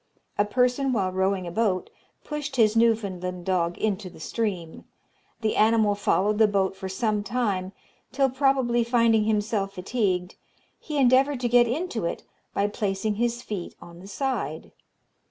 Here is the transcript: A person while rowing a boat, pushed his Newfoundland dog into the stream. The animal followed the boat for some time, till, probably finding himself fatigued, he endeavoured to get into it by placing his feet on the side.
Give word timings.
A 0.39 0.45
person 0.45 0.93
while 0.93 1.11
rowing 1.11 1.45
a 1.45 1.51
boat, 1.51 1.91
pushed 2.23 2.55
his 2.55 2.75
Newfoundland 2.75 3.45
dog 3.45 3.77
into 3.77 4.09
the 4.09 4.19
stream. 4.19 4.85
The 5.41 5.55
animal 5.55 5.93
followed 5.93 6.39
the 6.39 6.47
boat 6.47 6.75
for 6.75 6.89
some 6.89 7.21
time, 7.23 7.71
till, 8.11 8.31
probably 8.31 8.83
finding 8.83 9.25
himself 9.25 9.73
fatigued, 9.73 10.33
he 10.79 10.97
endeavoured 10.97 11.39
to 11.41 11.47
get 11.47 11.67
into 11.67 12.05
it 12.05 12.23
by 12.51 12.65
placing 12.65 13.17
his 13.21 13.43
feet 13.43 13.75
on 13.79 13.99
the 13.99 14.07
side. 14.07 14.71